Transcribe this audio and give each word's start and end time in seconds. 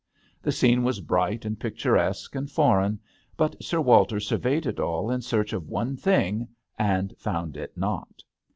The 0.41 0.51
scene 0.51 0.81
was 0.83 0.99
bright 0.99 1.45
and 1.45 1.59
pic 1.59 1.77
turesque 1.77 2.35
and 2.35 2.47
fbreign, 2.47 2.97
but 3.37 3.63
Sir 3.63 3.79
Walter 3.79 4.19
surveyed 4.19 4.65
it 4.65 4.79
all 4.79 5.11
in 5.11 5.21
search 5.21 5.53
of 5.53 5.69
one 5.69 5.95
thing, 5.95 6.47
and 6.79 7.13
found 7.19 7.55
it 7.55 7.77
not. 7.77 8.23